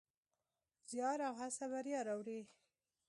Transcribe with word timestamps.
زیار 0.91 1.19
او 1.27 1.33
هڅه 1.41 1.65
بریا 1.71 1.99
راوړي. 2.07 2.39